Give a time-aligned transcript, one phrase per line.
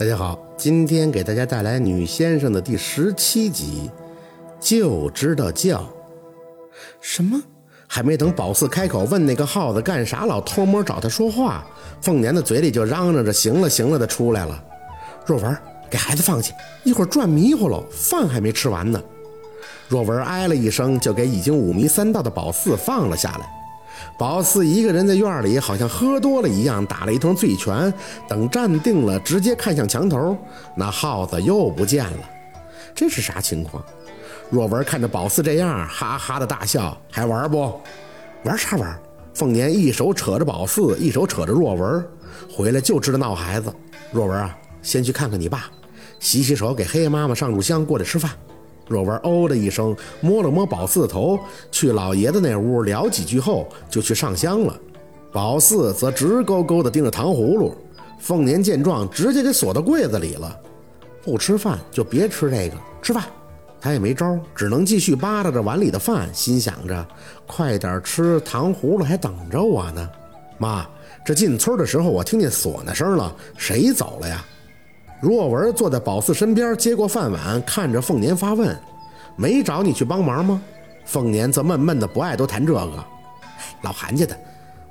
[0.00, 3.90] 大家好，今天给大家带来女先生的第十七集，
[4.58, 5.86] 就知道叫
[7.02, 7.38] 什么？
[7.86, 11.66] 还没等宝四开口问那个耗子干啥，老偷摸找他说话，
[12.00, 14.64] 凤年的嘴里就嚷嚷着“行了行了”的出来了。
[15.26, 15.54] 若文，
[15.90, 18.98] 给孩子放下，一会儿转迷糊了，饭还没吃完呢。
[19.86, 23.59] 若文哎了一声，就给已经五迷三道的宝四放了下来。
[24.18, 27.92] 宝四一个人在院里，好像喝多了一样，打了一通醉拳。
[28.28, 30.36] 等站定了，直接看向墙头，
[30.76, 32.18] 那耗子又不见了。
[32.94, 33.82] 这是啥情况？
[34.50, 36.96] 若文看着宝四这样，哈哈的大笑。
[37.10, 37.80] 还玩不？
[38.44, 38.98] 玩啥玩？
[39.32, 42.04] 凤年一手扯着宝四，一手扯着若文，
[42.52, 43.72] 回来就知道闹孩子。
[44.10, 45.70] 若文啊，先去看看你爸，
[46.18, 48.30] 洗洗手，给黑妈妈上炷香，过来吃饭。
[48.90, 51.38] 若文哦的一声，摸了摸宝四的头，
[51.70, 54.76] 去老爷子那屋聊几句后，就去上香了。
[55.30, 57.72] 宝四则直勾勾地盯着糖葫芦。
[58.18, 60.58] 凤年见状，直接给锁到柜子里了。
[61.22, 63.22] 不吃饭就别吃这个，吃饭。
[63.80, 67.06] 他也没招，只能继续扒拉着碗里的饭，心想着
[67.46, 70.10] 快点吃，糖葫芦还等着我呢。
[70.58, 70.84] 妈，
[71.24, 74.44] 这进村的时候我听见唢呐声了，谁走了呀？
[75.20, 78.74] 若文坐在宝四身边，接过饭碗，看着凤年发问
[79.36, 80.60] ：“没找你去帮忙吗？”
[81.04, 83.04] 凤年则闷闷的不爱多谈这个。
[83.82, 84.38] 老韩家的，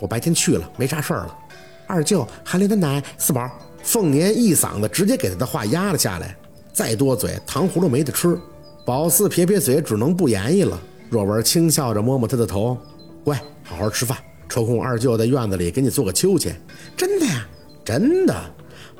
[0.00, 1.38] 我白天去了，没啥事儿了。
[1.86, 3.50] 二舅韩林他奶四宝。
[3.82, 6.34] 凤年一嗓子直接给他的话压了下来。
[6.72, 8.38] 再多嘴，糖葫芦没得吃。
[8.86, 10.80] 宝四撇撇嘴，只能不言语了。
[11.10, 12.78] 若文轻笑着摸摸他的头
[13.22, 14.16] ：“乖，好好吃饭，
[14.48, 16.58] 抽空二舅在院子里给你做个秋千。”
[16.96, 17.46] 真的呀，
[17.84, 18.34] 真的。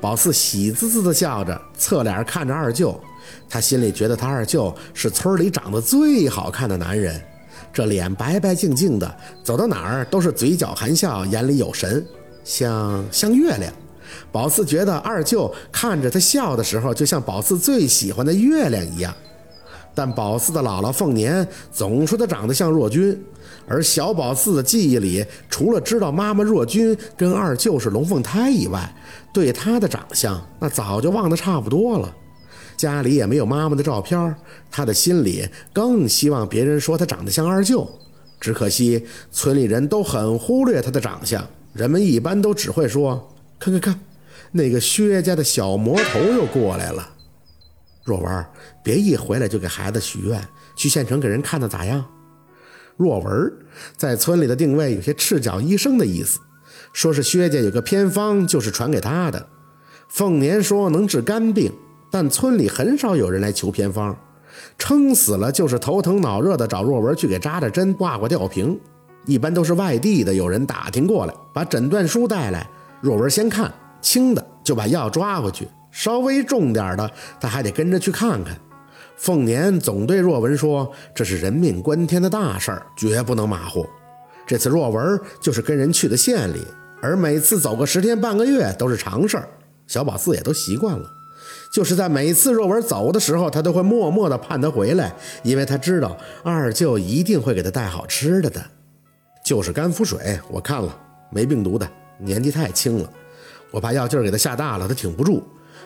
[0.05, 2.95] 宝四喜滋滋地笑着，侧脸看着二舅，
[3.49, 7.19] 他心里觉得他二舅是村里长得最好看的男人，
[7.73, 12.05] 这脸白白净净的，走到哪儿都是嘴角含笑，眼里有神，
[12.43, 13.73] 像像月亮。
[14.31, 19.11] 宝四觉得二舅看着他笑的时候，就像宝四最喜欢的月亮一样。
[19.95, 23.17] 但宝四的姥姥凤年总说他长得像若君，
[23.65, 28.93] 而小宝四的记忆里，除了知道妈妈若君跟二舅是龙凤胎以外，
[29.33, 32.13] 对他的长相那早就忘得差不多了。
[32.75, 34.35] 家里也没有妈妈的照片，
[34.69, 37.89] 他的心里更希望别人说他长得像二舅。
[38.37, 41.41] 只可惜村里人都很忽略他的长相，
[41.71, 43.99] 人们一般都只会说：“看看看，
[44.51, 47.11] 那个薛家的小魔头又过来了。”
[48.05, 48.45] 若文，
[48.83, 50.39] 别一回来就给孩子许愿，
[50.75, 52.05] 去县城给人看的咋样？
[52.95, 53.51] 若文
[53.97, 56.39] 在村里的定位有些赤脚医生的意思，
[56.93, 59.47] 说是薛家有个偏方，就是传给他的。
[60.07, 61.73] 凤年说能治肝病，
[62.11, 64.15] 但村里很少有人来求偏方，
[64.77, 68.79] 撑死了就是头疼脑热的找若文去给扎扎针、挂挂吊瓶。
[69.25, 72.69] 一般都是外地的有人打听过来，把诊断书带来，
[73.01, 75.67] 若文先看，轻的就把药抓回去。
[75.95, 78.53] 稍微重点的，他还得跟着去看看。
[79.15, 83.87] 凤年总对若文说：“这是人命关天的大事儿，绝不能马虎。”
[84.45, 86.61] 这次若文就是跟人去的县里，
[87.01, 89.47] 而每次走个十天半个月都是常事儿。
[89.87, 91.09] 小宝四也都习惯了。
[91.71, 98.61] 就是在每次若文走的时候，他都会默默地盼他回来，因为他知道二舅一定会给他带好吃的的。
[99.45, 100.93] 就是肝腹水，我看了
[101.29, 103.09] 没病毒的，年纪太轻了，
[103.71, 105.41] 我怕药劲儿给他下大了，他挺不住。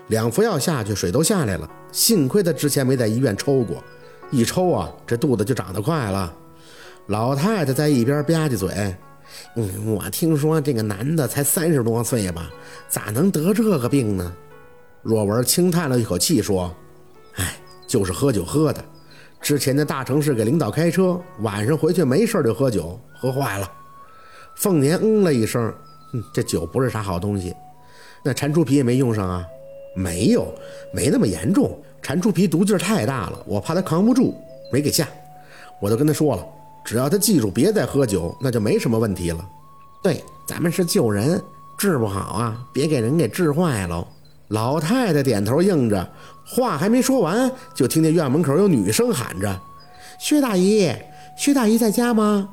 [0.07, 1.69] 两服药下去，水都下来了。
[1.91, 3.83] 幸亏他之前没在医院抽过，
[4.31, 6.33] 一抽啊，这肚子就长得快了。
[7.07, 8.95] 老太太在一边吧唧嘴
[9.55, 12.49] ：“嗯，我听说这个男的才三十多岁吧，
[12.87, 14.31] 咋能得这个病呢？”
[15.01, 16.71] 若文轻叹了一口气说
[17.37, 17.55] ：“哎，
[17.87, 18.83] 就是喝酒喝的。
[19.41, 23.71] 之前在大城市给领导开车，晚上回去没事就喝酒，喝坏了。”
[24.55, 25.73] 凤年嗯了一声
[26.13, 27.53] ：“嗯，这酒不是啥好东西。
[28.23, 29.45] 那蟾蜍皮也没用上啊。”
[29.95, 30.53] 没有，
[30.93, 31.77] 没那么严重。
[32.01, 34.33] 蟾蜍皮毒劲太大了，我怕他扛不住，
[34.71, 35.07] 没给下。
[35.81, 36.45] 我都跟他说了，
[36.85, 39.45] 只要他记住别再喝酒，那就没什么问题了。
[40.01, 41.41] 对，咱们是救人，
[41.77, 44.07] 治不好啊，别给人给治坏了。
[44.47, 46.09] 老太太点头应着，
[46.45, 49.59] 话还没说完，就听见院门口有女生喊着
[50.19, 50.91] ：“薛大姨，
[51.37, 52.49] 薛大姨在家吗？”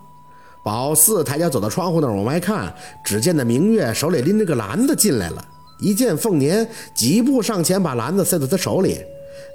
[0.65, 2.75] 宝四抬脚走到窗户那儿往外看，
[3.05, 5.45] 只见那明月手里拎着个篮子进来了。
[5.79, 8.99] 一见凤年，几步上前，把篮子塞到他手里。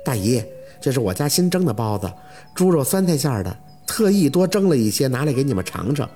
[0.05, 0.43] 大姨，
[0.79, 2.11] 这是我家新蒸的包子，
[2.53, 3.57] 猪肉酸菜馅的，
[3.87, 6.09] 特意多蒸了一些，拿来给你们尝尝。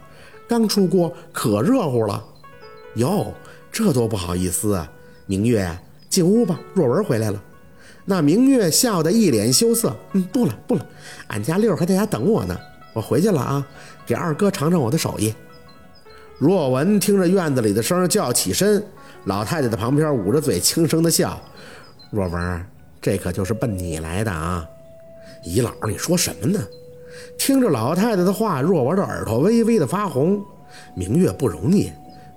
[0.47, 2.23] 刚出锅，可热乎了。
[2.95, 3.33] 哟，
[3.71, 4.91] 这多不好意思啊！
[5.25, 5.67] 明月，
[6.09, 7.41] 进屋吧，若文回来了。
[8.05, 9.95] 那明月笑得一脸羞涩。
[10.13, 10.85] 嗯，不了不了，
[11.27, 12.55] 俺家六儿还在家等我呢。
[12.93, 13.67] 我回去了啊，
[14.05, 15.33] 给二哥尝尝我的手艺。
[16.37, 18.83] 若文听着院子里的声，就要起身。
[19.25, 21.39] 老太太在旁边捂着嘴，轻声的笑。
[22.11, 22.65] 若文，
[23.01, 24.65] 这可就是奔你来的啊！
[25.43, 26.59] 姨姥，你说什么呢？
[27.37, 30.43] 听着老太太的话，若文的耳朵微微的发红。
[30.93, 31.91] 明月不容易，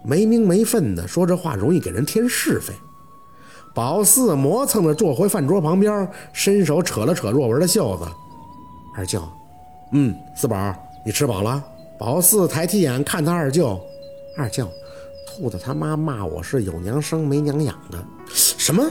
[0.04, 2.72] 没名没分的说这话容易给人添是非。
[3.74, 8.04] 宝四磨蹭着坐回饭桌旁边，伸手扯了扯若文的袖子
[8.96, 9.22] ：“二舅，
[9.92, 10.74] 嗯，四宝，
[11.04, 11.62] 你吃饱了？”
[11.98, 13.80] 宝四抬起眼看他二舅
[14.38, 14.70] ：“二舅，
[15.26, 17.98] 兔子他妈骂我是有娘生没娘养的。”
[18.32, 18.88] 什么？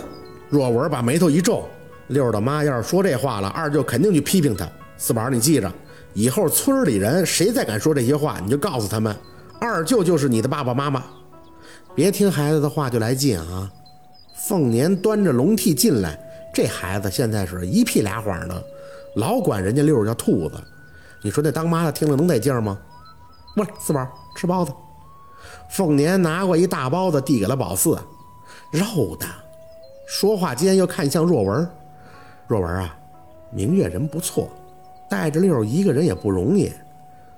[0.49, 1.63] 若文把眉头一皱
[2.07, 4.69] ：“六的妈要是说这话了，二舅肯定去批评他。
[4.97, 5.71] 四宝，你记着。”
[6.13, 9.15] 以后村里人谁再敢说这些话，你就告诉他们，
[9.59, 11.03] 二舅就是你的爸爸妈妈，
[11.93, 13.71] 别听孩子的话就来劲啊！
[14.47, 16.19] 凤年端着笼屉进来，
[16.53, 18.63] 这孩子现在是一屁俩谎的，
[19.15, 20.55] 老管人家六叫兔子，
[21.21, 22.77] 你说那当妈的听了能得劲吗？
[23.55, 24.71] 过来，四宝吃包子。
[25.69, 27.99] 凤年拿过一大包子递给了宝四，
[28.71, 29.25] 肉的。
[30.07, 31.69] 说话间又看向若文，
[32.47, 32.97] 若文啊，
[33.51, 34.49] 明月人不错。
[35.09, 36.69] 带着六一个人也不容易，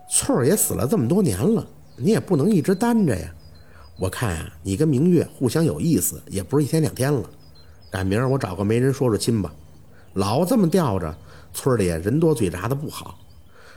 [0.10, 1.64] 翠儿也死了这么多年了，
[1.96, 3.32] 你也不能一直单着呀。
[4.00, 7.24] 我看啊，你跟明月互相有意思，也不是一天两天了。
[7.92, 9.52] 赶明儿我找个媒人说说亲吧。
[10.14, 11.16] 老这么吊着，
[11.54, 13.20] 村里人多嘴杂的不好。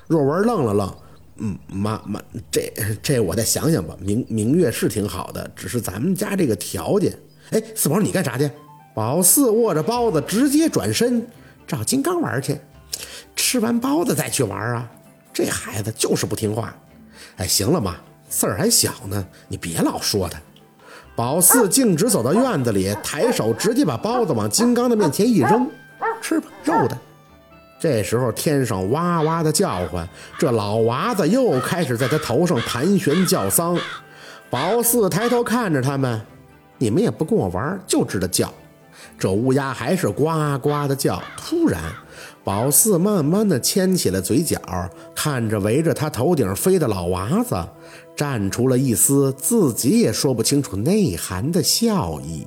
[0.06, 0.94] 若文愣了愣，
[1.44, 2.22] 嗯，妈妈，
[2.52, 2.72] 这
[3.02, 3.96] 这我再想想吧。
[4.00, 7.12] 明明月是挺好的，只是咱们家这个条件。
[7.50, 8.48] 哎，四宝，你干啥去？
[8.94, 11.26] 宝四握着包子，直接转身
[11.66, 12.56] 找金刚玩去。
[13.34, 14.88] 吃完包子再去玩啊！
[15.32, 16.76] 这孩子就是不听话。
[17.36, 17.96] 哎，行了妈，
[18.28, 20.40] 四儿还小呢，你别老说他。
[21.16, 25.68] 宝四径直走到院子里，抬手直接把包子往金刚的面前一扔
[26.22, 26.96] ：“吃吧，肉的。”
[27.82, 30.08] 这时候天上哇哇的叫唤，
[30.38, 33.76] 这老娃子又开始在他头上盘旋叫丧。
[34.49, 36.20] 宝四抬头看着他们
[36.79, 38.55] ：“你们也不跟我玩，就知道叫。”
[39.19, 41.20] 这乌鸦还是呱呱的叫。
[41.37, 41.82] 突然，
[42.44, 44.61] 宝四慢慢的牵起了嘴角，
[45.12, 47.56] 看着围着他头顶飞的老娃子，
[48.17, 52.46] 绽出了一丝自己也说不清楚内涵的笑意。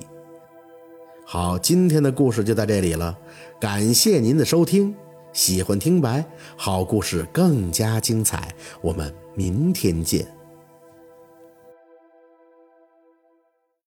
[1.26, 3.14] 好，今天的故事就到这里了，
[3.60, 4.94] 感谢您的收听。
[5.36, 6.24] 喜欢听白，
[6.56, 8.48] 好故事更加精彩，
[8.80, 10.35] 我们明天见。